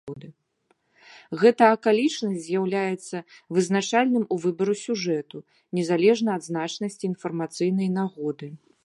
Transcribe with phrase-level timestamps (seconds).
[1.41, 3.17] Гэта акалічнасць з'яўляецца
[3.57, 5.37] вызначальным у выбары сюжэту,
[5.81, 8.47] незалежна ад значнасці інфармацыйнай нагоды.